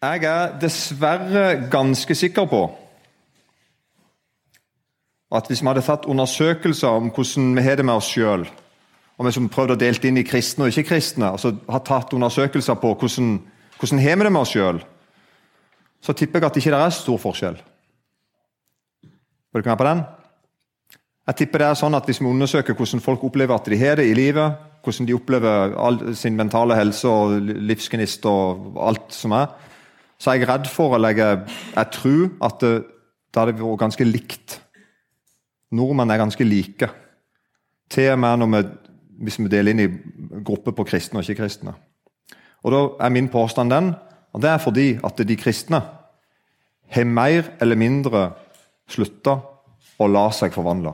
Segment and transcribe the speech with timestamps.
[0.00, 2.60] Jeg er dessverre ganske sikker på
[5.30, 8.46] at hvis vi hadde tatt undersøkelser om hvordan vi har det med oss sjøl,
[9.18, 12.80] og vi som prøvde å dele inn i kristne og ikke-kristne, altså har tatt undersøkelser
[12.80, 13.36] på hvordan,
[13.76, 14.80] hvordan har vi det med oss sjøl,
[16.00, 17.60] så tipper jeg at det ikke er stor forskjell.
[19.52, 20.04] Vil du med på den?
[21.28, 24.00] Jeg tipper det er sånn at Hvis vi undersøker hvordan folk opplever at de har
[24.00, 29.36] det i livet, hvordan de opplever all sin mentale helse og livsgnist og alt som
[29.36, 29.52] er,
[30.20, 31.26] så er jeg redd for å legge
[31.74, 32.74] Jeg tror at det,
[33.30, 34.58] det hadde vært ganske likt.
[35.72, 36.90] Nordmenn er ganske like.
[37.90, 38.62] Til og med vi,
[39.24, 41.74] hvis vi deler inn i grupper på kristne og ikke-kristne.
[42.64, 43.94] Og Da er min påstand den,
[44.32, 45.80] og det er fordi at de kristne
[46.90, 48.32] har mer eller mindre
[48.90, 49.38] slutta
[50.00, 50.92] å la seg forvandle.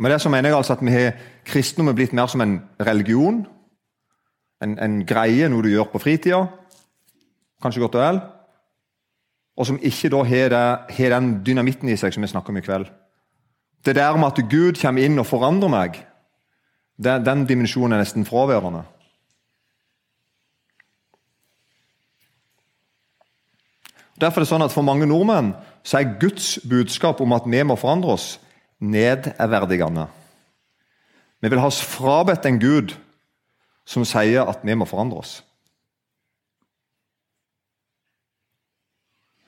[0.00, 3.42] Med det så mener jeg altså at vi har kristendommen blitt mer som en religion.
[4.64, 6.46] En, en greie, noe du gjør på fritida.
[7.60, 8.20] Kanskje godt og vel.
[9.60, 12.88] Og som ikke da har den dynamitten i seg som vi snakker om i kveld.
[13.84, 16.00] Det der med at Gud kommer inn og forandrer meg,
[17.00, 18.82] den, den dimensjonen er nesten fraværende.
[24.20, 25.54] Derfor er det sånn at For mange nordmenn
[25.84, 28.34] så er Guds budskap om at vi må forandre oss,
[28.80, 30.06] nedverdigende.
[31.40, 32.96] Vi vil ha oss frabedt en Gud
[33.88, 35.38] som sier at vi må forandre oss.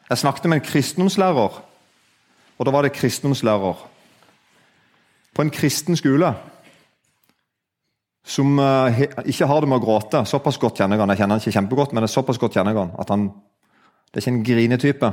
[0.08, 1.60] Jeg snakket med en kristendomslærer,
[2.58, 3.86] og da var det kristendomslærer
[5.32, 6.34] på en kristen skole
[8.24, 10.20] som uh, ikke har det med å gråte.
[10.28, 11.10] Såpass godt kjenner jeg han.
[11.10, 13.30] Jeg kjenner han ikke kjempegodt, men det er såpass godt kjenner jeg han at han
[14.12, 15.08] det er ikke en grinetype.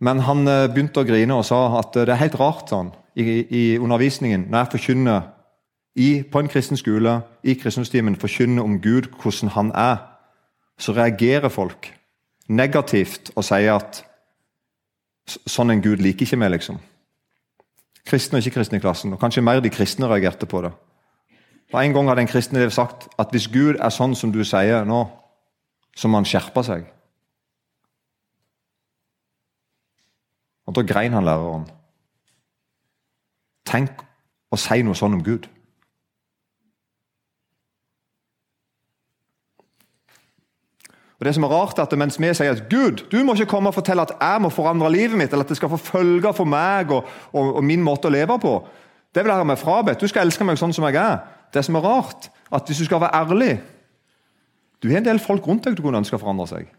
[0.00, 2.92] Men han uh, begynte å grine og sa at uh, det er helt rart sånn,
[3.18, 5.26] i, i, undervisningen når jeg forkynner
[6.00, 9.98] i, på en kristen skole, i kristendomstimen, forkynner om Gud, hvordan han er,
[10.80, 11.90] så reagerer folk
[12.48, 14.00] negativt og sier at
[15.28, 16.78] sånn en Gud liker ikke vi, liksom.
[18.08, 19.12] Kristne og ikke-kristne i klassen.
[19.12, 20.72] og Kanskje mer de kristne reagerte på det.
[21.70, 24.42] Og En gang hadde en kristen elev sagt at hvis Gud er sånn som du
[24.44, 25.04] sier nå,
[25.96, 26.88] så må han skjerpe seg.
[30.70, 31.64] Og Da grein han læreren.
[33.66, 34.04] Tenk
[34.54, 35.48] å si noe sånn om Gud.
[41.18, 43.50] Og det som er rart er at Mens vi sier at Gud, du må ikke
[43.50, 46.32] komme og fortelle at jeg må forandre livet mitt, eller at det skal få følger
[46.38, 48.54] for meg og, og, og min måte å leve på,
[49.10, 50.00] det vil jeg ha meg frabedt.
[50.00, 51.18] Du skal elske meg sånn som jeg er.
[51.50, 53.58] Det som er rart, at hvis du skal være ærlig
[54.80, 56.70] Du har en del folk rundt deg du kunne ønske å forandre seg.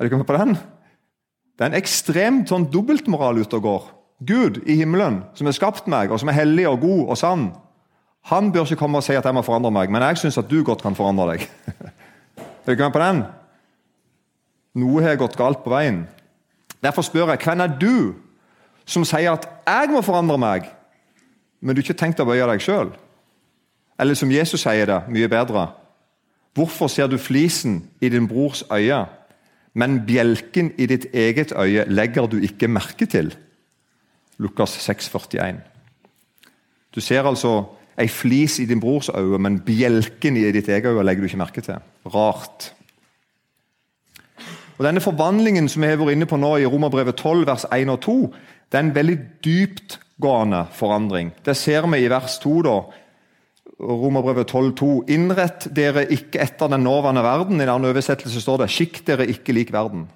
[0.00, 0.56] Er du kommet på den?
[1.58, 3.86] Det er en ekstremt sånn dobbeltmoral ute og går.
[4.28, 7.48] Gud i himmelen, som har skapt meg, og som er hellig og god og sann,
[8.30, 10.50] han bør ikke komme og si at jeg må forandre meg, men jeg syns at
[10.50, 11.48] du godt kan forandre deg.
[12.68, 13.20] Er du ikke med på den?
[14.76, 16.02] Noe har gått galt på veien.
[16.84, 17.94] Derfor spør jeg hvem er du
[18.84, 20.68] som sier at 'jeg må forandre meg',
[21.60, 22.92] men du har ikke tenkt å bøye deg sjøl?
[23.98, 25.70] Eller som Jesus sier det mye bedre
[26.54, 29.06] Hvorfor ser du flisen i din brors øye,
[29.74, 33.34] men bjelken i ditt eget øye legger du ikke merke til?
[34.38, 35.60] Lukas 6, 41.
[36.94, 37.64] Du ser altså
[37.98, 41.42] ei flis i din brors øye, men bjelken i ditt eget øye legger du ikke
[41.42, 41.80] merke til.
[42.06, 42.72] Rart.
[44.78, 47.90] Og Denne forvandlingen som vi har vært inne på nå i Romerbrevet 12, vers 1
[47.90, 48.18] og 2,
[48.70, 51.32] det er en veldig dyptgående forandring.
[51.44, 52.54] Det ser vi i vers 2.
[52.62, 52.76] da,
[53.78, 54.90] Romerbrevet 12, 2.
[55.14, 57.60] Innrett dere ikke etter den nåværende verden.
[57.60, 60.08] I en annen oversettelse står det 'skikk dere ikke lik verden'.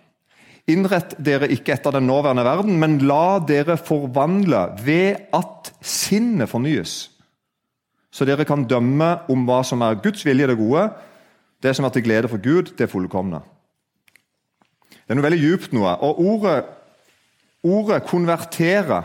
[0.67, 7.13] Innrett dere ikke etter den nåværende verden, men la dere forvandle ved at sinnet fornyes
[8.13, 10.85] så dere kan dømme om hva som er Guds vilje, det gode,
[11.65, 13.41] det som er til glede for Gud, det fullkomne.
[14.93, 15.95] Det er noe veldig djupt noe.
[16.05, 16.65] Og ordet,
[17.65, 19.03] ordet 'konvertere'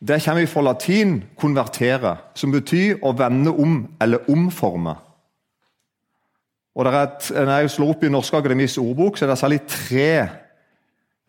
[0.00, 4.94] det kommer fra latin 'konvertere', som betyr å vende om eller omforme.
[6.74, 10.28] Og et, Når jeg slår opp i Norske Akademis ordbok, så er det særlig tre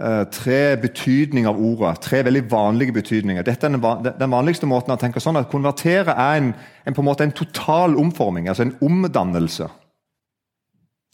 [0.01, 1.99] Eh, tre betydninger av ordet.
[2.01, 3.43] Tre veldig vanlige betydninger.
[3.45, 3.75] Dette er
[4.17, 6.47] den vanligste måten å tenke sånn at Konvertere er en,
[6.87, 9.67] en, på en måte en total omforming, altså en omdannelse.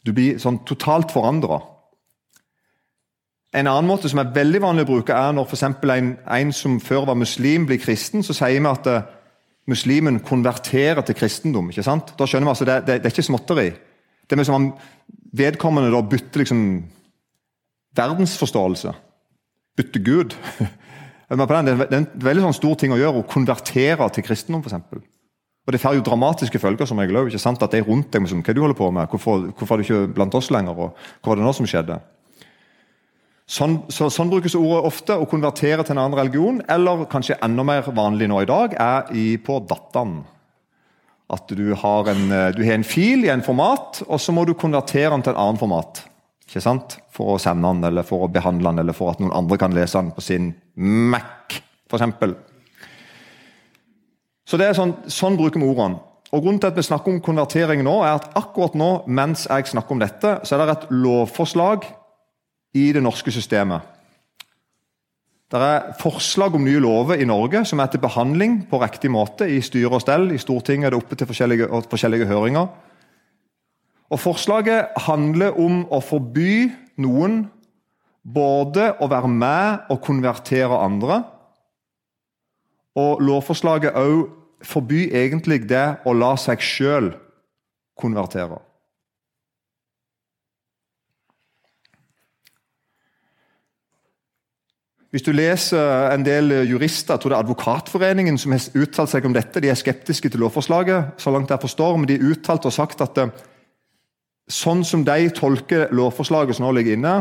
[0.06, 1.60] Du blir sånn totalt forandra.
[3.56, 6.76] En annen måte som er veldig vanlig å bruke, er når for en, en som
[6.84, 8.22] før var muslim, blir kristen.
[8.22, 9.06] Så sier vi at uh,
[9.70, 11.70] muslimen konverterer til kristendom.
[11.70, 12.12] ikke sant?
[12.18, 13.68] Da skjønner vi altså, Det, det, det er ikke småtteri.
[14.28, 14.72] Det er som om
[15.32, 16.64] vedkommende da bytter liksom
[17.96, 18.92] verdensforståelse.
[19.78, 20.36] Bytte Gud.
[21.28, 25.02] Det er en veldig sånn stor ting å gjøre å konvertere til kristendom, f.eks.
[25.68, 26.88] Og Det får jo dramatiske følger.
[26.88, 27.60] som regel ikke sant?
[27.60, 29.84] At det er rundt deg Liksom, hva du holder på med, hvorfor, hvorfor er du
[29.84, 30.72] ikke blant oss lenger?
[30.72, 32.00] og Hva var det nå som skjedde?
[33.48, 36.58] Sånn, så, sånn brukes ordet ofte, å konvertere til en annen religion.
[36.68, 40.18] Eller kanskje enda mer vanlig nå i dag, er i, på dataen.
[41.32, 44.54] At du har, en, du har en fil i en format, og så må du
[44.56, 46.02] konvertere den til en annen format.
[46.48, 46.98] Ikke sant?
[47.12, 49.74] For å sende den, eller for å behandle den, eller for at noen andre kan
[49.76, 51.56] lese den på sin Mac,
[51.88, 52.36] f.eks.
[54.48, 56.00] Så det er sånn, sånn bruker vi ordene.
[56.32, 59.68] Og Grunnen til at vi snakker om konvertering nå, er at akkurat nå, mens jeg
[59.70, 61.88] snakker om dette, så er det et lovforslag
[62.76, 63.80] i det norske systemet.
[65.48, 69.46] Det er forslag om nye lover i Norge som er til behandling på riktig måte
[69.48, 70.28] i styre og stell.
[70.28, 72.68] I Stortinget er det oppe til forskjellige, forskjellige høringer.
[74.12, 76.68] Og Forslaget handler om å forby
[77.00, 77.46] noen
[78.28, 81.22] både å være med og konvertere andre.
[82.98, 84.28] Og lovforslaget òg
[84.66, 87.12] forbyr egentlig det å la seg sjøl
[87.98, 88.58] konvertere.
[95.08, 99.24] Hvis du leser en del jurister, jeg tror det er Advokatforeningen som har uttalt seg
[99.24, 102.68] om dette, de er skeptiske til lovforslaget, så langt jeg forstår, men de har uttalt
[102.68, 103.32] og sagt at eh,
[104.52, 107.14] sånn som de tolker lovforslaget som nå ligger inne,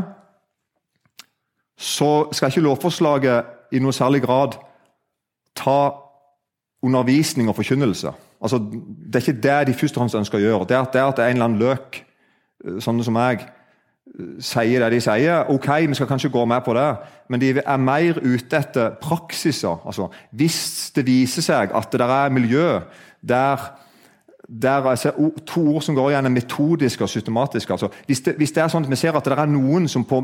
[1.80, 4.58] så skal ikke lovforslaget i noe særlig grad
[5.56, 5.80] ta
[6.84, 8.12] undervisning og forkynnelse.
[8.44, 10.68] Altså, det er ikke det de først og fremst ønsker å gjøre.
[10.68, 12.02] Det er at det er en eller annen løk,
[12.66, 13.57] eh, sånne som meg, eh,
[14.42, 16.88] sier det de sier, ok, vi skal kanskje gå med på det,
[17.30, 19.84] men de er mer ute etter praksiser.
[19.86, 22.80] Altså, hvis det viser seg at det er miljø
[23.22, 23.68] der
[24.48, 25.12] der altså,
[25.46, 27.74] To ord som går igjen, er metodiske og systematiske.
[27.74, 30.06] Altså, hvis, det, hvis, det, er sånn at vi ser at det er noen som
[30.08, 30.22] på,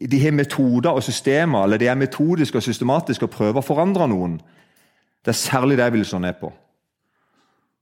[0.00, 4.08] de har metoder og systemer, eller de er metodiske og systematiske og prøver å forandre
[4.08, 4.38] noen,
[5.20, 6.52] det er særlig det jeg vil slå ned på.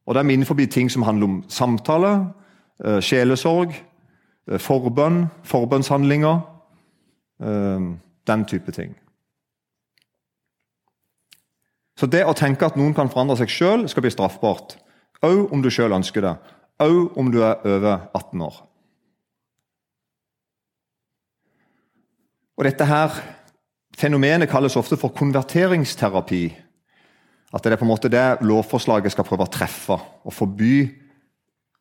[0.06, 2.26] Og Det er innenfor ting som handler om samtale,
[2.84, 3.74] eh, sjelesorg,
[4.56, 6.40] forbønn, forbønnshandlinger.
[7.40, 7.90] Eh,
[8.28, 8.96] den type ting.
[11.98, 14.76] Så det å tenke at noen kan forandre seg sjøl, skal bli straffbart.
[15.26, 16.36] Òg om du sjøl ønsker det.
[16.84, 18.60] Òg om du er over 18 år.
[22.58, 23.18] Og Dette her
[23.98, 26.44] fenomenet kalles ofte for konverteringsterapi.
[27.54, 29.98] At det er på en måte det lovforslaget skal prøve å treffe.
[29.98, 30.86] Å forby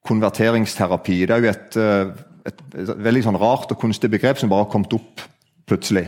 [0.08, 1.20] konverteringsterapi.
[1.28, 2.14] Det er jo et, eh,
[2.48, 5.24] et, veldig sånn rart og kunstig begrep som bare har kommet opp
[5.68, 6.08] plutselig.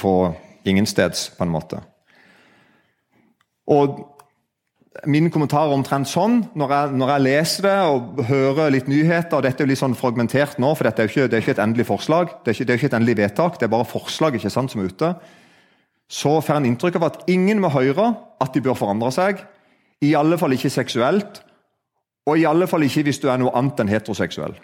[0.00, 0.32] Fra
[0.64, 1.82] ingensteds, på en måte.
[3.68, 4.10] Og
[5.10, 9.34] Min kommentar er omtrent sånn når jeg, når jeg, leser det og hører litt nyheter
[9.34, 11.42] og Dette er jo litt sånn fragmentert nå, for dette er jo ikke, det er
[11.42, 12.30] ikke et endelig forslag.
[12.44, 14.70] Det er ikke, det er ikke et endelig vedtak, det er bare forslag ikke sant,
[14.70, 15.10] som er ute
[16.10, 18.12] så får en inntrykk av at ingen må høre
[18.42, 19.40] at de bør forandre seg.
[20.04, 21.40] I alle fall ikke seksuelt,
[22.28, 24.56] og i alle fall ikke hvis du er noe annet enn heteroseksuell.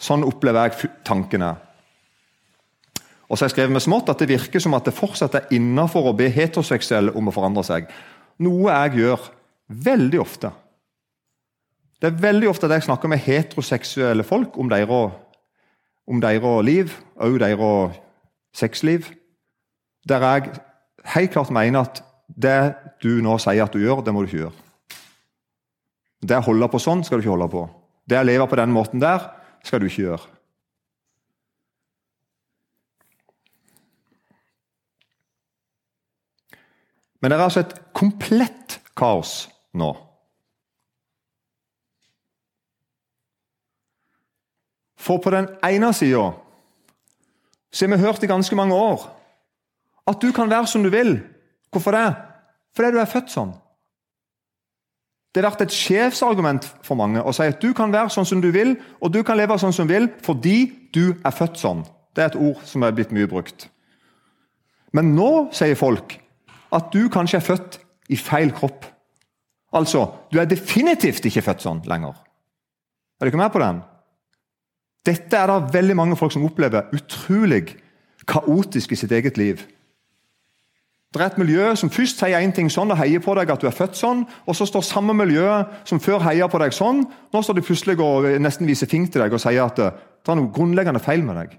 [0.00, 1.54] Sånn opplever jeg tankene.
[3.28, 5.54] Og så har jeg skrevet med smått at Det virker som at det fortsatt er
[5.56, 7.88] innafor å be heteroseksuelle om å forandre seg.
[8.44, 9.30] Noe jeg gjør
[9.68, 10.50] veldig ofte.
[12.00, 15.14] Det er veldig ofte at jeg snakker med heteroseksuelle folk om deres,
[16.06, 18.00] om deres liv, òg deres
[18.54, 19.08] sexliv
[20.08, 20.50] der jeg
[21.14, 24.42] helt klart mener at det du nå sier at du gjør, det må du ikke
[24.42, 24.58] gjøre.
[26.24, 27.64] Det å holde på sånn skal du ikke holde på.
[28.08, 29.24] Det å leve på den måten der
[29.64, 30.22] skal du ikke gjøre.
[37.24, 39.94] Men det er altså et komplett kaos nå.
[45.00, 46.30] For på den ene sida
[47.74, 49.08] har vi hørt i ganske mange år
[50.06, 51.16] at du kan være som du vil.
[51.72, 52.14] Hvorfor det?
[52.76, 53.54] Fordi du er født sånn.
[55.34, 58.42] Det har vært et sjefsargument for mange å si at du kan være sånn som
[58.42, 60.58] du vil, og du kan leve sånn som du vil fordi
[60.94, 61.82] du er født sånn.
[62.14, 63.66] Det er et ord som er blitt mye brukt.
[64.94, 66.14] Men nå sier folk
[66.74, 67.80] at du kanskje er født
[68.14, 68.86] i feil kropp.
[69.74, 72.14] Altså, du er definitivt ikke født sånn lenger.
[73.18, 73.82] Er du ikke med på den?
[75.04, 77.74] Dette er det veldig mange folk som opplever utrolig
[78.30, 79.66] kaotisk i sitt eget liv.
[81.14, 83.62] Det er et miljø som først sier en ting sånn og heier på deg at
[83.62, 85.46] du er født sånn, og så står samme miljø
[85.86, 89.22] som før heier på deg sånn, nå står de plutselig og nesten viser fing til
[89.22, 91.54] deg og sier at det er noe grunnleggende feil med deg.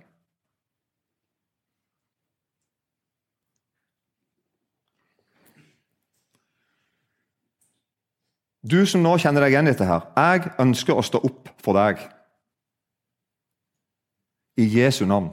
[8.65, 11.77] Du som nå kjenner deg igjen i dette her, jeg ønsker å stå opp for
[11.77, 12.03] deg.
[14.59, 15.31] I Jesu navn.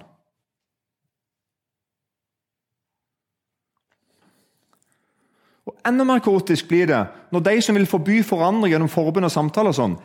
[5.88, 9.72] Enda mer kaotisk blir det når de som vil forby forandring gjennom forbund og samtaler,
[9.72, 9.96] og sånn,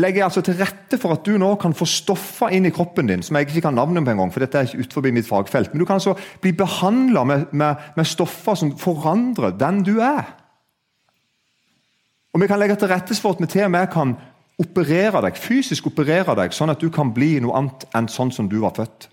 [0.00, 3.24] legger altså til rette for at du nå kan få stoffer inn i kroppen din
[3.24, 5.72] som jeg ikke kan navnet på en gang, for dette er ikke utenfor mitt fagfelt.
[5.72, 10.38] Men du kan altså bli behandla med, med, med stoffer som forandrer den du er.
[12.32, 14.16] Og Vi kan legge til rette for at vi til og med kan
[14.62, 18.48] operere deg, fysisk operere deg, sånn at du kan bli noe annet enn sånn som
[18.48, 19.11] du var født.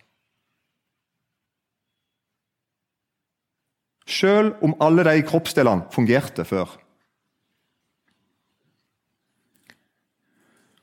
[4.10, 6.72] Selv om alle de kroppsdelene fungerte før.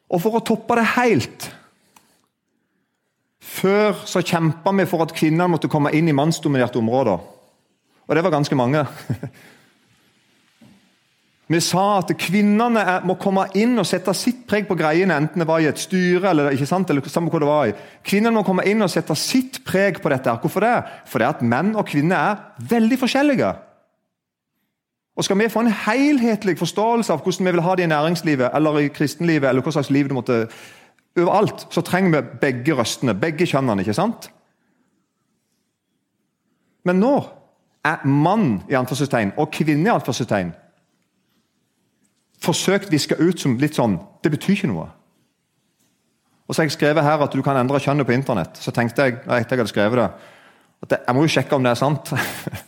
[0.06, 1.48] Og for å toppe det helt
[3.42, 7.22] Før så kjempa vi for at kvinner måtte komme inn i mannsdominerte områder.
[8.06, 8.82] Og det var ganske mange.
[11.46, 15.46] Vi sa at kvinnene må komme inn og sette sitt preg på greiene, enten det
[15.46, 17.76] var i et styre eller ikke sant, eller samme hvor det var i.
[18.02, 20.34] Kvinnene må komme inn og sette sitt preg på dette.
[20.42, 20.74] Hvorfor det?
[21.06, 23.52] Fordi at menn og kvinner er veldig forskjellige.
[25.16, 28.50] Og Skal vi få en helhetlig forståelse av hvordan vi vil ha det i næringslivet
[28.52, 30.42] eller i kristenlivet, eller hva slags liv det måtte
[31.16, 33.80] overalt, så trenger vi begge røstene, begge kjønnene.
[33.80, 34.32] ikke sant?
[36.84, 37.16] Men nå
[37.86, 40.52] er mann i anførselstegn og kvinne i anførselstegn
[42.42, 44.88] forsøkt viska ut som litt sånn Det betyr ikke noe.
[46.46, 48.58] Og så har jeg skrevet her at du kan endre kjønnet på internett.
[48.62, 50.06] Så tenkte jeg etter jeg hadde skrevet det,
[50.86, 52.12] at jeg må jo sjekke om det er sant.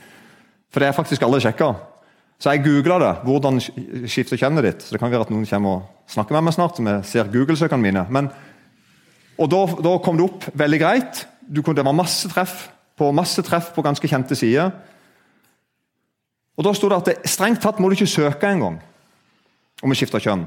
[0.72, 1.72] For det er faktisk aldri sjekka.
[2.38, 3.12] Så jeg googla det.
[3.26, 3.60] Hvordan
[4.10, 4.82] skifte kjønnet ditt.
[4.82, 6.78] Så det kan være at noen kommer og snakker med meg snart.
[6.78, 8.04] som ser Google-søkene mine.
[8.14, 8.30] Men,
[9.38, 11.24] og da, da, kom det opp veldig greit.
[11.48, 14.72] Kunne, det var masse treff på masse treff på ganske kjente sider.
[16.58, 18.80] Og Da sto det at det, strengt tatt må du ikke søke engang
[19.82, 20.46] om å skifte kjønn.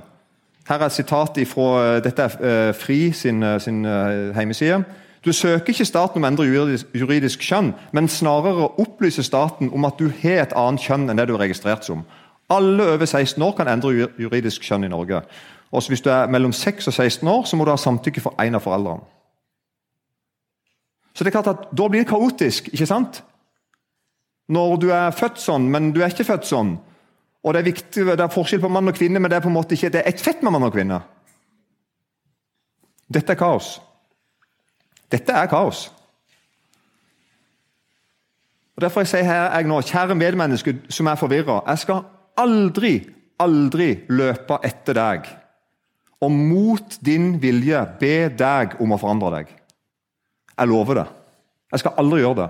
[0.67, 4.83] Her er sitat fra dette er eh, Fri sin, eh, sin eh, hjemmeside.
[5.25, 9.85] Du søker ikke staten om å endre juridisk, juridisk, kjønn, men snarere opplyser staten om
[9.85, 12.05] at du har et annet kjønn enn det du er registrert som.
[12.51, 15.21] Alle over 16 år kan endre juridisk kjønn i Norge.
[15.71, 18.35] Også hvis du er mellom 6 og 16 år, så må du ha samtykke for
[18.41, 19.05] en av foreldrene.
[21.13, 23.23] Så det er klart at Da blir det kaotisk, ikke sant?
[24.49, 26.75] Når du er født sånn, men du er ikke født sånn.
[27.43, 29.49] Og Det er viktig, det er forskjell på mann og kvinne, men det er på
[29.49, 30.99] en måte ikke det er ett fett med mann og kvinne.
[33.11, 33.79] Dette er kaos.
[35.11, 35.89] Dette er kaos.
[38.77, 42.05] Og Derfor jeg sier her jeg nå, kjære medmenneske som er forvirra, jeg skal
[42.39, 42.93] aldri,
[43.41, 45.27] aldri løpe etter deg
[46.21, 49.53] og mot din vilje be deg om å forandre deg.
[50.53, 51.07] Jeg lover det.
[51.73, 52.49] Jeg skal aldri gjøre det.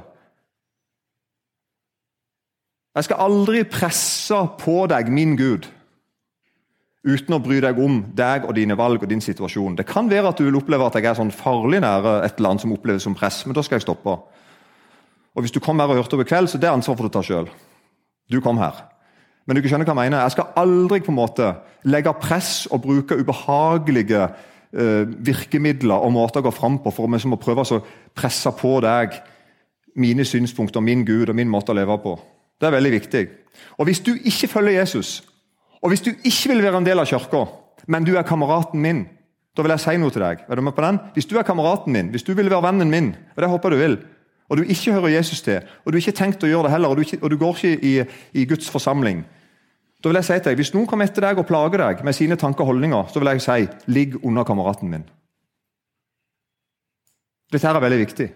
[2.91, 5.69] Jeg skal aldri presse på deg min Gud
[7.01, 9.77] uten å bry deg om deg og dine valg og din situasjon.
[9.79, 12.51] Det kan være at du vil oppleve at jeg er sånn farlig nære et eller
[12.51, 14.17] annet som oppleves som press, men da skal jeg stoppe.
[15.31, 17.13] Og Hvis du kom her og hørte over kveld, så det er ansvar for du
[17.15, 17.47] ta sjøl.
[18.29, 18.83] Du kom her.
[19.47, 20.21] Men du skjønner hva jeg mener.
[20.21, 21.47] Jeg skal aldri på en måte
[21.89, 27.39] legge press og bruke ubehagelige eh, virkemidler og måter å gå fram på for å
[27.41, 27.81] prøve å
[28.13, 29.17] presse på deg
[29.95, 32.19] mine synspunkter, min Gud og min måte å leve på.
[32.61, 33.25] Det er veldig viktig.
[33.77, 35.23] Og Hvis du ikke følger Jesus,
[35.81, 37.45] og hvis du ikke vil være en del av kirka,
[37.87, 39.05] men du er kameraten min,
[39.57, 40.43] da vil jeg si noe til deg.
[40.47, 40.99] Er du med på den?
[41.15, 43.77] Hvis du er kameraten min, hvis du vil være vennen min, og det håper jeg
[43.77, 43.97] du vil,
[44.49, 46.91] og du ikke hører Jesus til, og du ikke har tenkt å gjøre det heller,
[46.91, 47.93] og du, ikke, og du går ikke i,
[48.33, 49.23] i, Guds forsamling,
[50.03, 52.15] da vil jeg si til deg, Hvis noen kommer etter deg og plager deg med
[52.17, 55.03] sine tanker og holdninger, så vil jeg si ligg under kameraten min.
[57.51, 58.27] Dette er veldig viktig.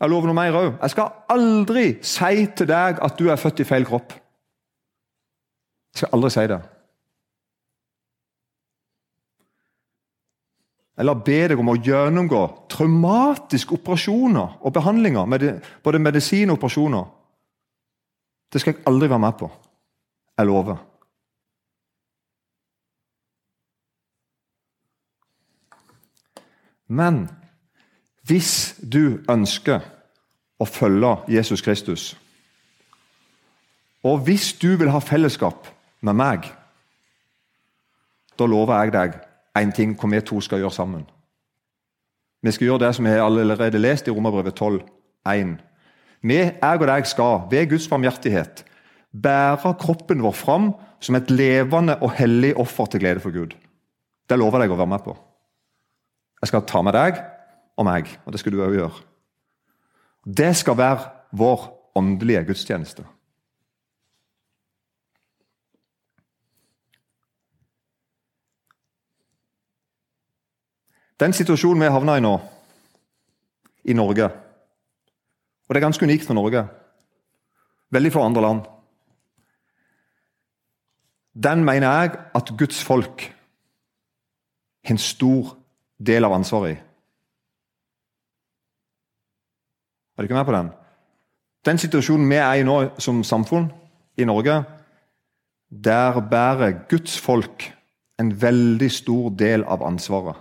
[0.00, 0.70] Jeg lover noe mer òg.
[0.82, 4.14] Jeg skal aldri si til deg at du er født i feil kropp.
[5.94, 6.60] Jeg skal aldri si det.
[10.98, 15.62] Eller be deg om å gjennomgå traumatiske operasjoner og behandlinger.
[15.82, 17.06] Både medisin og operasjoner.
[18.50, 19.48] Det skal jeg aldri være med på.
[20.38, 20.82] Jeg lover.
[26.94, 27.24] Men
[28.26, 29.84] hvis du ønsker
[30.60, 32.14] å følge Jesus Kristus,
[34.04, 35.68] og hvis du vil ha fellesskap
[36.04, 36.48] med meg,
[38.38, 39.18] da lover jeg deg
[39.60, 41.04] én ting hvor vi to skal gjøre sammen.
[42.44, 44.82] Vi skal gjøre det som vi allerede lest i Romerbrevet 12,
[45.24, 45.54] 1.
[46.24, 48.64] Vi, jeg og deg skal ved Guds barmhjertighet
[49.14, 53.54] bære kroppen vår fram som et levende og hellig offer til glede for Gud.
[54.28, 55.14] Det lover jeg deg å være med på.
[56.42, 57.20] Jeg skal ta med deg
[57.76, 59.02] og meg, og det skal du òg gjøre.
[60.24, 61.66] Det skal være vår
[61.98, 63.04] åndelige gudstjeneste.
[71.20, 72.38] Den situasjonen vi havna i nå,
[73.84, 74.30] i Norge,
[75.64, 76.66] Og det er ganske unikt for Norge.
[77.90, 78.64] Veldig få andre land.
[81.34, 83.22] Den mener jeg at Guds folk
[84.84, 85.56] har en stor
[85.98, 86.80] del av ansvaret i.
[90.14, 90.70] Er du ikke med på den?
[91.64, 93.70] Den situasjonen vi er i nå som samfunn
[94.16, 94.62] i Norge,
[95.84, 97.72] der bærer Guds folk
[98.20, 100.36] en veldig stor del av ansvaret.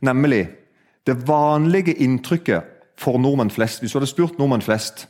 [0.00, 0.48] Nemlig
[1.06, 2.62] det vanlige inntrykket
[3.00, 3.80] for nordmenn flest.
[3.80, 5.06] Hvis du hadde spurt nordmenn flest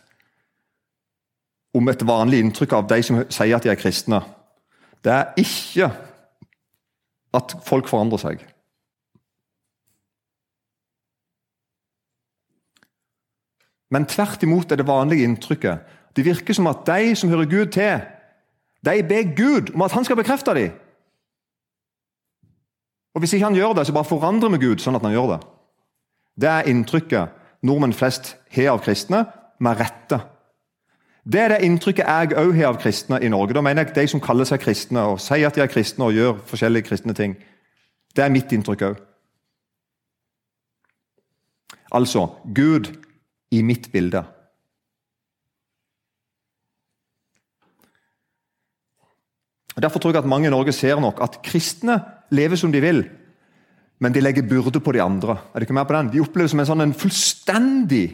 [1.74, 4.22] om et vanlig inntrykk av de som sier at de er kristne,
[5.04, 5.90] det er ikke
[7.34, 8.42] at folk forandrer seg.
[13.90, 15.78] Men tvert imot er det vanlige inntrykket.
[16.16, 18.00] Det virker som at de som hører Gud til,
[18.86, 20.70] de ber Gud om at han skal bekrefte dem.
[23.14, 25.34] Og Hvis ikke han gjør det, så bare forandrer vi Gud sånn at han gjør
[25.34, 25.40] det.
[26.40, 29.26] Det er inntrykket nordmenn flest har av kristne,
[29.60, 30.16] med rette.
[31.28, 33.52] Det er det inntrykket jeg òg har av kristne i Norge.
[33.52, 36.16] Da mener jeg de som kaller seg kristne og sier at de er kristne og
[36.16, 37.34] gjør forskjellige kristne ting.
[38.16, 39.02] Det er mitt inntrykk òg.
[41.92, 42.24] Altså
[42.56, 42.88] Gud
[43.50, 44.22] i mitt bilde.
[49.80, 52.00] Derfor tror jeg at mange i Norge ser nok at kristne
[52.34, 53.04] lever som de vil,
[54.00, 55.38] men de legger byrde på de andre.
[55.52, 56.10] Er det ikke mer på den?
[56.12, 58.08] De opplever som en sånn en fullstendig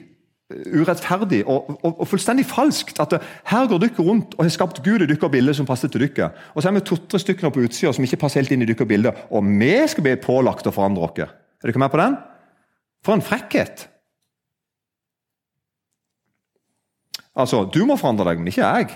[0.47, 3.00] urettferdig og, og, og, fullstendig falskt.
[3.02, 5.90] at det, Her går dere rundt og har skapt Gud i deres bilde som passer
[5.90, 6.31] til dere.
[6.55, 8.88] Og så er vi to-tre stykker på utsida som ikke passer helt inn i deres
[8.88, 9.14] bilde.
[9.31, 11.19] Og vi skal bli pålagt å forandre oss.
[11.26, 12.19] Er dere med på den?
[13.07, 13.88] For en frekkhet!
[17.37, 18.95] Altså, du må forandre deg, men ikke jeg.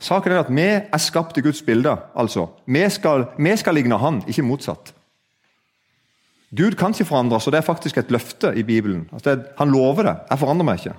[0.00, 1.92] Saken er at vi er skapt i Guds bilde.
[2.16, 2.46] altså.
[2.66, 4.94] Vi skal, vi skal ligne Han, ikke motsatt.
[6.56, 9.08] Gud kan ikke forandres, og det er faktisk et løfte i Bibelen.
[9.12, 10.16] Altså han lover det.
[10.30, 10.96] Jeg forandrer meg ikke.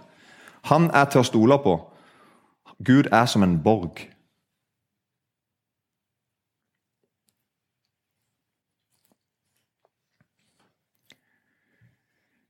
[0.69, 1.75] Han er til å stole på.
[2.85, 3.99] Gud er som en borg.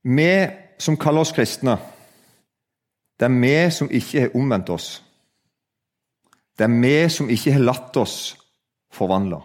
[0.02, 1.76] Vi som kaller oss kristne,
[3.18, 4.88] det er vi som ikke har omvendt oss.
[6.58, 8.16] Det er vi som ikke har latt oss
[8.92, 9.38] forvandle.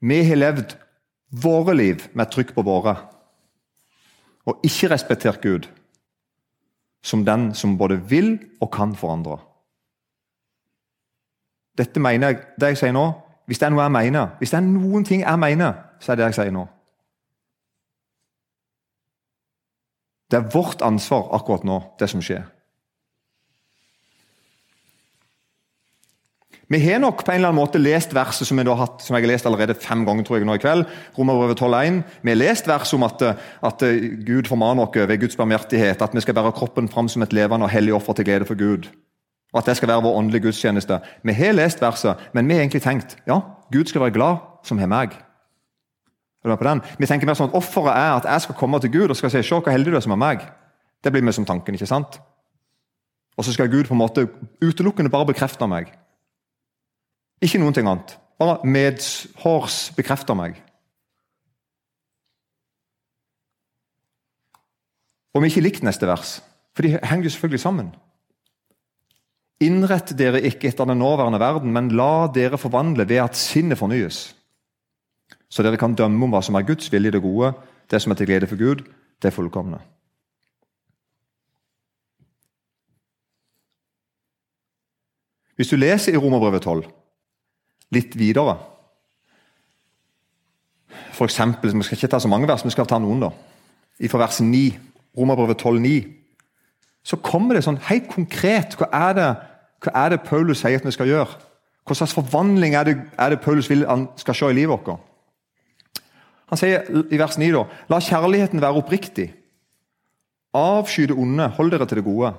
[0.00, 0.76] Vi har levd
[1.42, 2.94] våre liv med trykk på våre,
[4.48, 5.68] og ikke respektert Gud
[7.04, 9.36] som den som både vil og kan forandre.
[11.78, 13.06] Dette mener jeg, det jeg sier nå,
[13.48, 15.72] Hvis det er noe jeg mener, hvis det er noen ting jeg mener,
[16.04, 16.66] så er det jeg sier nå.
[20.28, 22.44] Det er vårt ansvar akkurat nå, det som skjer.
[26.68, 29.24] Vi har nok på en eller annen måte lest verset som, har hatt, som jeg
[29.24, 30.84] har lest allerede fem ganger tror jeg nå i kveld.
[31.16, 32.02] Romerbrevet 12,1.
[32.20, 33.24] Vi har lest verset om at,
[33.64, 33.84] at
[34.26, 37.64] Gud formaner oss ved Guds barmhjertighet, at vi skal bære kroppen fram som et levende
[37.64, 38.90] og hellig offer til glede for Gud.
[39.54, 41.00] Og at det skal være vår åndelige gudstjeneste.
[41.24, 43.40] Vi har lest verset, men vi har egentlig tenkt ja,
[43.72, 45.16] Gud skal være glad som har meg.
[46.98, 49.30] Vi tenker mer sånn at Offeret er at jeg skal komme til Gud og skal
[49.30, 50.46] si se hva heldig du er som har meg.
[51.02, 51.74] Det blir liksom som tanken.
[51.74, 52.20] ikke sant?
[53.36, 54.26] Og så skal Gud på en måte
[54.62, 55.92] utelukkende bare bekrefte meg.
[57.42, 58.16] Ikke noen ting annet.
[58.38, 60.58] Bare medhårs bekrefter meg.
[65.34, 66.38] Og vi ikke likt neste vers,
[66.74, 67.92] for de henger jo selvfølgelig sammen.
[69.62, 74.37] Innrett dere ikke etter den nåværende verden, men la dere forvandle ved at sinnet fornyes.
[75.48, 77.52] Så dere kan dømme om hva som er Guds vilje, det gode,
[77.90, 78.84] det som er til glede for Gud,
[79.22, 79.80] det fullkomne.
[85.56, 86.84] Hvis du leser i Romerbrevet 12
[87.90, 88.56] litt videre.
[91.12, 93.20] For eksempel, Vi skal ikke ta så mange vers, vi skal ta noen.
[93.20, 93.30] da.
[94.08, 94.78] Fra vers 9,
[95.16, 96.14] Romerbrevet 12, 9,
[97.02, 99.36] så kommer det sånn helt konkret hva er, det,
[99.82, 101.38] hva er det Paulus sier at vi skal gjøre?
[101.86, 105.07] Hva slags forvandling er det, er det Paulus vil han skal se i livet vårt?
[106.48, 109.28] Han sier i vers 9 da, La kjærligheten være oppriktig.
[110.56, 112.32] Avsky det onde, hold dere til det gode.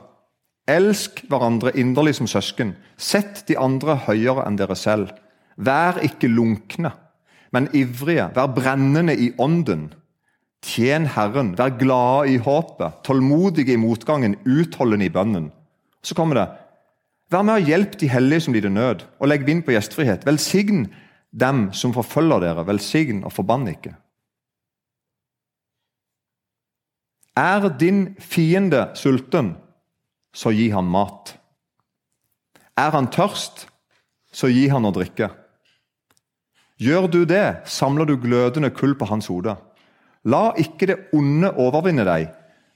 [0.69, 2.75] Elsk hverandre inderlig som søsken.
[2.97, 5.13] Sett de andre høyere enn dere selv.
[5.57, 6.91] Vær ikke lunkne,
[7.53, 8.29] men ivrige.
[8.35, 9.89] Vær brennende i ånden.
[10.65, 11.53] Tjen Herren.
[11.57, 13.01] Vær glade i håpet.
[13.05, 14.37] Tålmodige i motgangen.
[14.45, 15.51] Utholdende i bønnen.
[16.03, 16.49] Så kommer det
[17.29, 20.23] Vær med og hjelp de hellige som lider nød, og legg vind på gjestfrihet.
[20.25, 20.87] Velsign
[21.31, 22.65] dem som forfølger dere.
[22.67, 23.93] Velsign og forbann ikke.
[27.39, 29.53] Er din fiende sulten,
[30.33, 31.35] så gi ham mat.
[32.77, 33.67] Er han tørst,
[34.31, 35.29] så gi han å drikke.
[36.79, 39.55] Gjør du det, samler du glødende kull på hans hode.
[40.27, 42.29] La ikke det onde overvinne deg,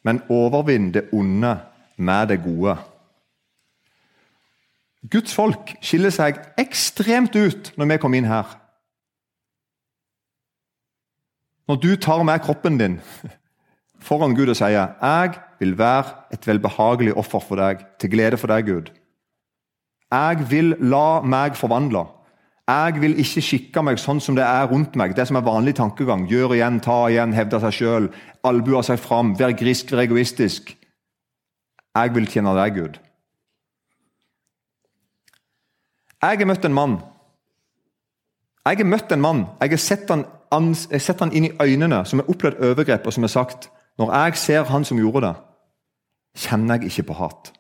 [0.03, 1.53] men overvinn det onde
[1.97, 2.75] med det gode.
[5.11, 8.47] Guds folk skiller seg ekstremt ut når vi kommer inn her.
[11.67, 12.99] Når du tar med kroppen din
[14.03, 18.47] foran Gud og sier 'Jeg vil være et velbehagelig offer for deg, til glede for
[18.47, 18.91] deg, Gud'.
[20.11, 22.05] Jeg vil la meg forvandle.
[22.67, 25.15] Jeg vil ikke skikke meg sånn som det er rundt meg.
[25.15, 26.27] Det som er vanlig tankegang.
[26.29, 28.09] Gjør igjen, ta igjen, hevde seg sjøl.
[28.43, 30.77] Albue seg fram, være grisk, være egoistisk.
[31.95, 33.02] Jeg vil tjene deg, Gud.
[36.23, 36.93] Jeg har møtt en mann.
[38.63, 39.41] Jeg har møtt en mann.
[39.59, 40.23] Jeg har sett han,
[40.91, 44.13] jeg sett han inn i øynene, som har opplevd overgrep, og som har sagt Når
[44.13, 45.33] jeg ser han som gjorde det,
[46.35, 47.51] kjenner jeg ikke på hat.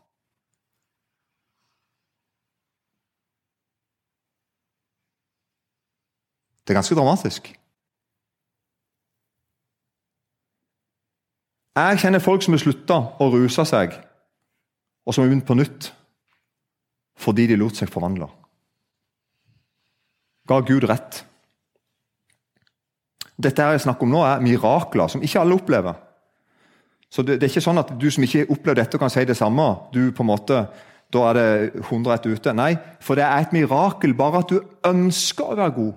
[6.63, 7.51] Det er ganske dramatisk.
[11.75, 13.93] Jeg kjenner folk som har slutta å ruse seg,
[15.05, 15.91] og som har begynt på nytt
[17.23, 18.25] fordi de lot seg forvandle.
[20.47, 21.23] Ga Gud rett.
[23.43, 25.95] Dette jeg snakker om nå, er mirakler som ikke alle opplever.
[27.13, 29.23] Så det, det, er ikke sånn at du som ikke har opplevd dette, kan si
[29.29, 29.65] det samme.
[29.93, 30.65] Du på en måte,
[31.13, 32.53] Da er det 100 rett ute.
[32.57, 35.91] Nei, for det er et mirakel bare at du ønsker å være god.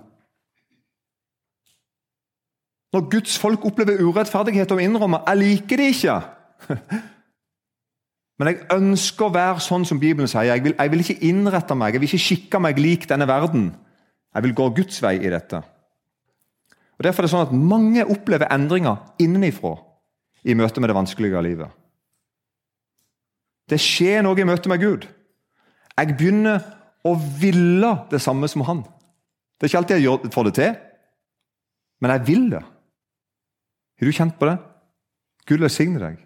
[2.93, 6.21] Når Guds folk opplever urettferdighet og innrømmer 'jeg liker det ikke',
[8.37, 10.53] men jeg ønsker å være sånn som Bibelen sier.
[10.53, 13.75] Jeg vil, jeg vil, ikke innrette meg, jeg vil ikke skikke meg lik denne verden.
[14.35, 15.61] Jeg vil gå Guds vei i dette.
[16.97, 19.75] Og Derfor er det sånn at mange opplever endringer innenifra
[20.47, 21.69] i møte med det vanskelige livet.
[23.67, 25.07] Det skjer noe i møte med Gud.
[25.97, 26.63] Jeg begynner
[27.05, 28.83] å ville det samme som han.
[29.57, 30.73] Det er ikke alltid jeg får det til,
[32.01, 32.63] men jeg vil det.
[33.97, 34.57] Har du kjent på det?
[35.49, 36.19] Gud velsigne deg.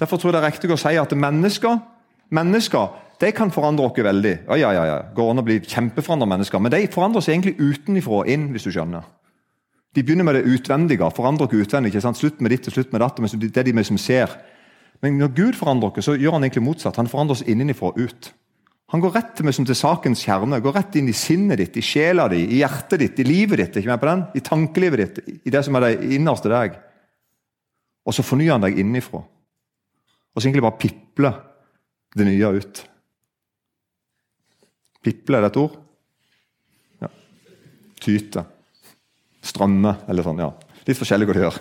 [0.00, 1.78] Derfor tror jeg det er riktig å si at mennesker,
[2.32, 4.34] mennesker de kan forandre oss veldig.
[4.48, 8.22] Ja, ja, ja, Går an å bli kjempeforandra mennesker, men de forandrer seg egentlig utenfra
[8.22, 8.50] og inn.
[8.52, 9.04] hvis du skjønner.
[9.96, 11.10] De begynner med det utvendige.
[11.16, 11.90] forandrer oss utvendig.
[11.94, 12.16] ikke sant?
[12.16, 13.16] Slutt med ditt og slutt med datt.
[13.16, 14.28] Det er de som ser.
[15.02, 16.96] Men når Gud forandrer oss, så gjør han egentlig motsatt.
[16.96, 18.32] Han forandrer oss innenfra og ut.
[18.94, 22.28] Han går rett til, til sakens kjerne, går rett inn i sinnet ditt, i sjela
[22.30, 24.22] di, i hjertet ditt, i livet ditt, ikke med på den?
[24.38, 26.76] i tankelivet ditt, i det som er det innerste deg.
[28.06, 29.24] Og så fornyer han deg innenfra.
[29.26, 31.40] Og så egentlig bare pipler
[32.14, 32.84] det nye ut.
[35.06, 35.76] Piple, er det et ord?
[37.04, 37.10] Ja.
[38.02, 38.42] Tyte.
[39.46, 40.42] Strømme, eller sånn.
[40.42, 40.50] ja.
[40.86, 41.60] Litt forskjellig hva de gjør.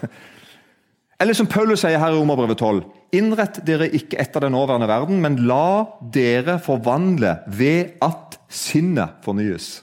[1.21, 2.81] Eller som Paulus sier her i Romerbrevet 12.:
[3.15, 9.77] Innrett dere ikke etter den nåværende verden, men la dere forvandle ved at sinnet fornyes.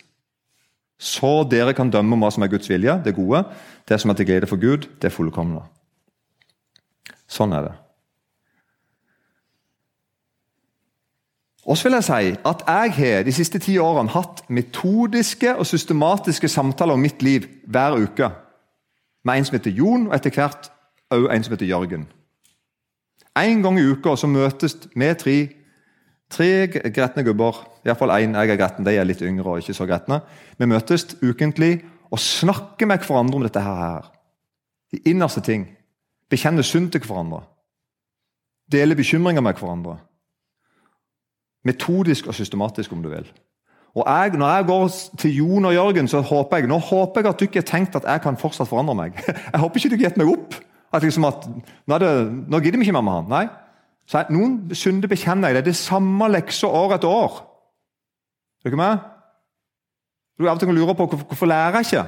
[1.02, 3.42] Så dere kan dømme om hva som er Guds vilje, det gode,
[3.88, 5.64] det som er til glede for Gud, det fullkomne.
[7.26, 7.72] Sånn er det.
[11.66, 15.66] Og så vil jeg si at jeg har de siste ti årene hatt metodiske og
[15.66, 18.30] systematiske samtaler om mitt liv hver uke.
[19.24, 20.72] Med en som heter Jon, og etter hvert
[21.10, 22.06] også en som heter Jørgen.
[23.38, 25.36] En gang i uka så møtes vi tre,
[26.30, 26.50] tre
[26.90, 27.62] gretne gubber.
[27.86, 28.34] Iallfall én.
[28.36, 30.20] Jeg er gretten, de er litt yngre og ikke så gretne.
[30.58, 34.10] Vi møtes ukentlig og snakker med hverandre om dette her.
[34.92, 35.66] De innerste ting.
[36.30, 37.42] Bekjenner synd til hverandre.
[38.72, 39.98] Deler bekymringer med hverandre.
[41.64, 43.26] Metodisk og systematisk, om du vil.
[43.94, 47.28] Og jeg, Når jeg går til Jon og Jørgen, så håper jeg nå håper jeg
[47.28, 49.18] at dere har tenkt at jeg kan fortsatt forandre meg.
[49.52, 50.54] Jeg håper ikke du har meg opp.
[50.92, 51.44] At liksom at,
[51.86, 52.08] nå, det,
[52.48, 53.28] nå gidder vi ikke mer med han.
[53.28, 53.46] Nei.
[54.08, 55.56] Så noen synder bekjenner jeg.
[55.56, 57.38] Det er det samme leksa år etter år.
[58.60, 59.06] Er du ikke med?
[60.38, 62.04] Du av og til lurer på hvorfor, hvorfor lærer jeg ikke.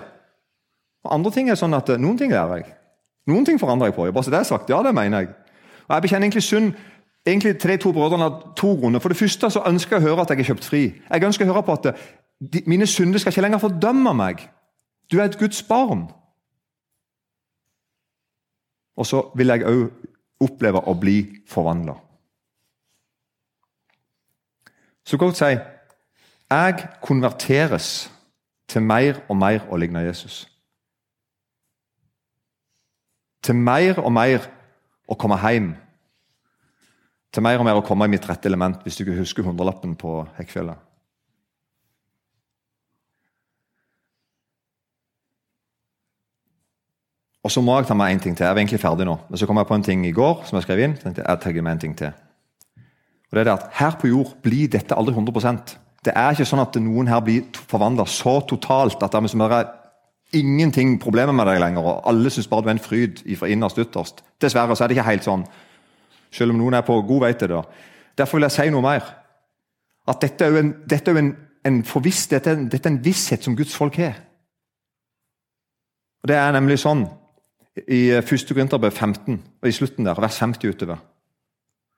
[1.04, 2.74] Og andre ting er sånn at Noen ting lærer jeg.
[3.30, 4.08] Noen ting forandrer jeg på.
[4.12, 4.70] Bare så det er sagt.
[4.72, 5.32] Ja, det mener jeg.
[5.88, 6.72] Og Jeg bekjenner egentlig synd
[7.26, 9.00] egentlig tre, to brødrene av to grunner.
[9.00, 10.82] For det første så ønsker jeg å høre at jeg er kjøpt fri.
[11.10, 11.90] Jeg ønsker å høre på at
[12.40, 14.48] de, mine synder skal ikke lenger fordømme meg.
[15.12, 16.08] Du er et Guds barn.
[18.96, 19.86] Og så vil jeg òg
[20.44, 21.96] oppleve å bli forvandla.
[25.04, 25.52] Så godt si
[26.54, 28.10] jeg konverteres
[28.68, 30.44] til mer og mer å ligne Jesus.
[33.42, 34.46] Til mer og mer
[35.08, 35.74] å komme hjem.
[37.34, 39.96] Til mer og mer å komme i mitt rette element, hvis du ikke husker hundrelappen
[39.98, 40.78] på Hekkfjellet.
[47.44, 48.46] Og så må jeg ta med en ting til.
[48.46, 49.18] Jeg er egentlig ferdig nå.
[49.28, 50.94] Men så kom jeg på en ting i går som jeg skrev inn.
[50.96, 52.14] tenkte jeg, tar med en ting til.
[53.28, 56.46] Og det er det at Her på jord blir dette aldri 100% Det er ikke
[56.48, 59.72] sånn at noen her blir forvandla så totalt at det er
[60.34, 63.78] ingenting problemer med deg lenger, og alle syns bare du er en fryd fra innerst
[63.78, 64.20] ytterst.
[64.40, 65.44] Dessverre så er det ikke helt sånn,
[66.34, 67.62] selv om noen er på god vei til det.
[68.18, 69.08] Derfor vil jeg si noe mer.
[70.10, 71.32] At dette er jo en, dette er en,
[71.64, 74.18] en forviss, dette, dette er en visshet som Guds folk har.
[76.24, 77.06] Og Det er nemlig sånn
[77.88, 78.30] i 1.
[78.48, 81.02] Korinterbrev 15, og i slutten der, vers 50 utover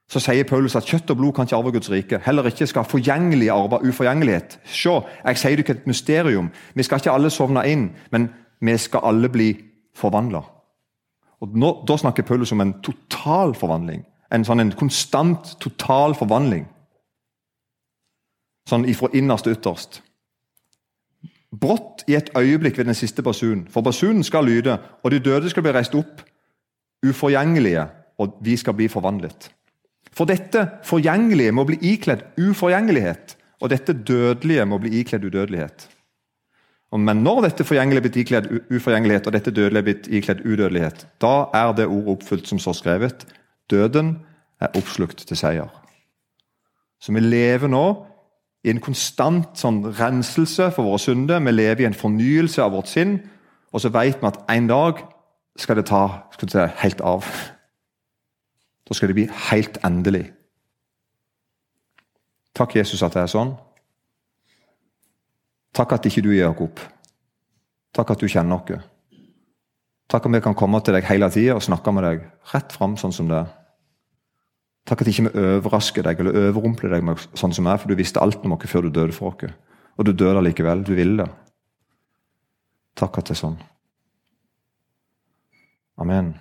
[0.07, 2.19] så sier Paulus at kjøtt og blod kan ikke arve Guds rike.
[2.23, 4.59] Heller ikke skal forgjengelig arve uforgjengelighet.
[4.63, 4.93] Se,
[5.25, 6.51] jeg sier det ikke et mysterium.
[6.75, 8.29] Vi skal ikke alle sovne inn, men
[8.63, 9.49] vi skal alle bli
[9.97, 10.45] forvandla.
[11.43, 14.05] Da snakker Paulus om en total forvandling.
[14.33, 16.65] En sånn en konstant, total forvandling.
[18.67, 20.01] Sånn ifra innerst til ytterst.
[21.55, 23.67] Brått i et øyeblikk ved den siste basunen.
[23.71, 26.25] For basunen skal lyde, og de døde skal bli reist opp
[27.05, 27.85] uforgjengelige,
[28.17, 29.51] og vi skal bli forvandlet.
[30.11, 35.87] For dette forgjengelige må bli ikledd uforgjengelighet, og dette dødelige må bli ikledd udødelighet.
[36.97, 41.07] Men når dette forgjengelige er blitt ikledd uforgjengelighet, og dette dødelige er blitt ikledd udødelighet,
[41.21, 43.25] da er det ordet oppfylt som så skrevet.
[43.69, 44.15] Døden
[44.59, 45.69] er oppslukt til seier.
[46.99, 47.83] Så vi lever nå
[48.65, 51.43] i en konstant sånn renselse for våre synder.
[51.45, 53.19] Vi lever i en fornyelse av vårt sinn,
[53.71, 55.03] og så vet vi at en dag
[55.57, 56.01] skal det ta
[56.33, 57.27] skal si, helt av.
[58.87, 60.25] Da skal det bli helt endelig.
[62.57, 63.53] Takk, Jesus, at det er sånn.
[65.77, 66.81] Takk at ikke du gir oss opp.
[67.93, 68.85] Takk at du kjenner oss.
[70.07, 72.95] Takk at vi kan komme til deg hele tida og snakke med deg rett fram
[72.97, 73.49] sånn som det er.
[74.87, 77.99] Takk at ikke vi overrasker deg eller overrumpler deg med sånn som er, for du
[77.99, 79.51] visste alt om oss før du døde for oss.
[79.97, 80.85] Og du døde likevel.
[80.87, 81.31] Du ville det.
[82.97, 83.57] Takk at det er sånn.
[86.01, 86.35] Amen.